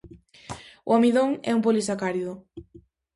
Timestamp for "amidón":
0.97-1.29